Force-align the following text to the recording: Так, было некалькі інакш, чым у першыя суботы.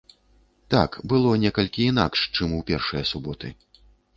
Так, 0.73 0.97
было 1.13 1.35
некалькі 1.45 1.81
інакш, 1.91 2.25
чым 2.35 2.59
у 2.59 2.65
першыя 2.73 3.03
суботы. 3.15 3.47